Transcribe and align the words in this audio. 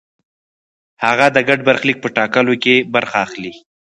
هغه 1.03 1.27
د 1.35 1.37
ګډ 1.47 1.59
برخلیک 1.69 1.97
په 2.01 2.09
ټاکلو 2.17 2.53
کې 2.63 2.75
برخه 2.95 3.17
اخلي. 3.25 3.53